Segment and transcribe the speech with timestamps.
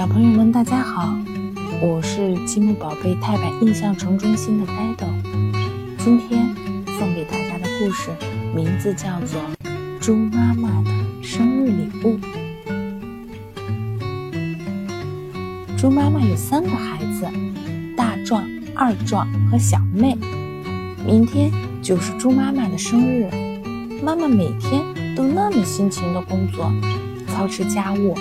[0.00, 1.14] 小朋友们，大家好，
[1.82, 5.06] 我是积木宝贝太白印象城中心的呆豆。
[5.98, 6.42] 今天
[6.98, 8.08] 送给大家的故事
[8.56, 9.38] 名字叫做
[10.00, 10.90] 《猪妈妈的
[11.22, 12.18] 生日礼物》。
[15.76, 17.28] 猪妈妈有三个孩子：
[17.94, 20.16] 大壮、二壮和小妹。
[21.06, 23.28] 明天就是猪妈妈的生日，
[24.02, 24.80] 妈妈每天
[25.14, 26.72] 都那么辛勤的工作，
[27.26, 28.16] 操持家务。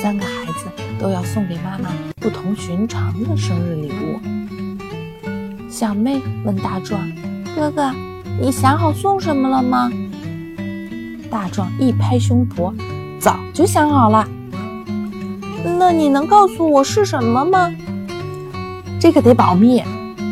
[0.00, 4.20] 三个孩子都要送给妈妈不同寻常的生日礼物。
[5.68, 7.00] 小妹问大壮
[7.56, 7.92] ：“哥哥，
[8.40, 9.90] 你想好送什么了吗？”
[11.28, 12.72] 大壮一拍胸脯
[13.18, 14.28] ：“早就想好了。
[15.78, 17.74] ”“那你能告诉我是什么吗
[19.00, 19.82] ？”“这个得保密，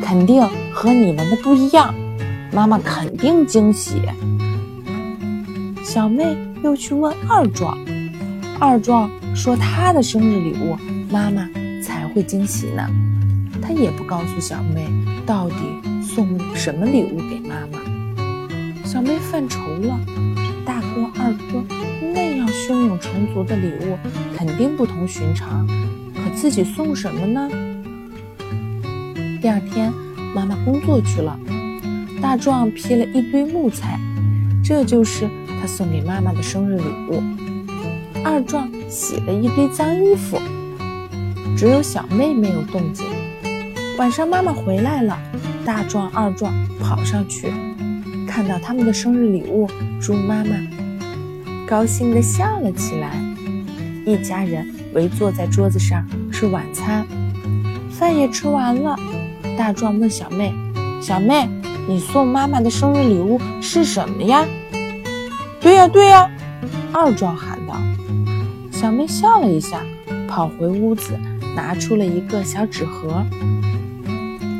[0.00, 1.92] 肯定和你们的不一样，
[2.52, 4.00] 妈妈肯定惊喜。”
[5.82, 7.76] 小妹又去问二壮。
[8.58, 10.74] 二壮说：“他的生日礼物，
[11.12, 11.46] 妈妈
[11.82, 12.88] 才会惊喜呢。
[13.60, 14.88] 他也不告诉小妹
[15.26, 15.56] 到底
[16.02, 17.78] 送什么礼物给妈妈。
[18.82, 20.00] 小妹犯愁了，
[20.64, 21.62] 大哥、二哥
[22.14, 23.98] 那样胸有成竹的礼物，
[24.34, 25.66] 肯定不同寻常。
[26.14, 27.50] 可自己送什么呢？
[29.42, 29.92] 第二天，
[30.34, 31.38] 妈妈工作去了，
[32.22, 34.00] 大壮劈了一堆木材，
[34.64, 35.28] 这就是
[35.60, 37.22] 他送给妈妈的生日礼物。”
[38.28, 40.36] 二壮洗了一堆脏衣服，
[41.56, 43.06] 只有小妹没有动静。
[43.98, 45.16] 晚上妈妈回来了，
[45.64, 47.52] 大壮、二壮跑上去，
[48.26, 50.56] 看到他们的生日礼物，猪妈妈
[51.68, 53.12] 高兴地笑了起来。
[54.04, 57.06] 一家人围坐在桌子上吃晚餐，
[57.92, 58.98] 饭也吃完了。
[59.56, 60.52] 大壮问小妹
[61.00, 61.48] ：“小妹，
[61.88, 64.44] 你送妈妈的生日礼物是什么呀
[65.62, 66.28] ？”“对呀，对呀！”
[66.92, 67.74] 二壮喊道。
[68.70, 69.80] 小妹笑了一下，
[70.28, 71.18] 跑回屋子，
[71.54, 73.24] 拿出了一个小纸盒，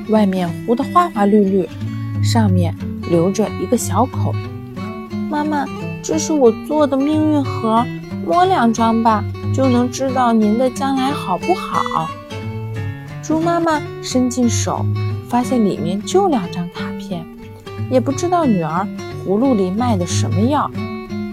[0.09, 1.69] 外面糊得花花绿绿，
[2.23, 2.75] 上面
[3.11, 4.35] 留着一个小口。
[5.29, 5.67] 妈妈，
[6.03, 7.85] 这是我做的命运盒，
[8.25, 12.09] 摸两张吧，就能知道您的将来好不好。
[13.23, 14.87] 猪妈妈伸进手，
[15.29, 17.27] 发现里面就两张卡片，
[17.91, 18.87] 也不知道女儿
[19.27, 20.71] 葫芦里卖的什么药，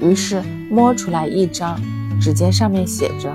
[0.02, 1.80] 于是摸出来一张。
[2.22, 3.30] 只见上面写着：“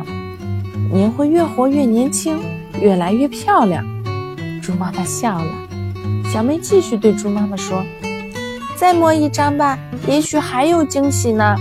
[0.90, 2.38] 您会越活越年轻，
[2.80, 3.84] 越来越漂亮。”
[4.62, 5.68] 猪妈妈笑了。
[6.32, 7.84] 小妹继续对猪妈妈说
[8.76, 11.56] ：“再摸一张吧，也许还有惊喜呢。”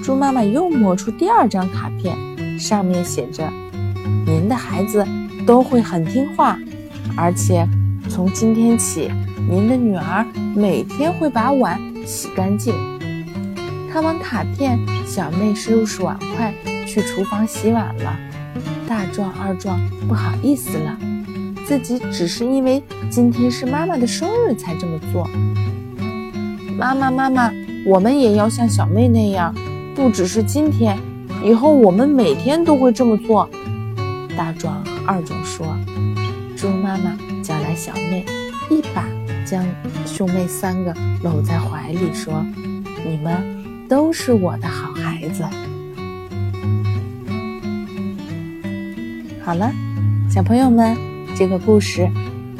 [0.00, 2.16] 猪妈妈又摸出第二张卡片，
[2.58, 3.50] 上面写着
[4.24, 5.04] ：“您的孩子
[5.44, 6.56] 都会很听话，
[7.16, 7.66] 而且
[8.08, 9.10] 从今天起，
[9.50, 12.72] 您的女儿每天会把碗洗干净。”
[13.92, 16.54] 看完卡片，小妹收拾碗筷
[16.86, 18.18] 去厨房洗碗了。
[18.88, 20.96] 大壮、二壮不好意思了，
[21.66, 25.28] 自己只是因为今天是妈妈的生日才这么做。
[26.74, 27.52] 妈妈，妈妈，
[27.84, 29.54] 我们也要像小妹那样，
[29.94, 30.98] 不只是今天，
[31.44, 33.46] 以后我们每天都会这么做。
[34.34, 35.66] 大壮和二壮说。
[36.56, 38.24] 猪妈妈叫来小妹，
[38.70, 39.04] 一把
[39.44, 39.62] 将
[40.06, 42.42] 兄妹三个搂在怀里，说
[43.04, 43.36] ：“你们。”
[43.92, 45.44] 都是我的好孩子。
[49.44, 49.70] 好了，
[50.30, 50.96] 小朋友们，
[51.36, 52.08] 这个故事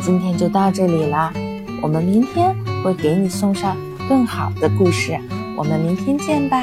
[0.03, 1.33] 今天就到这里了。
[1.81, 2.55] 我们明天
[2.85, 3.75] 会给你送上
[4.07, 5.19] 更好的故事。
[5.57, 6.63] 我们明天见吧。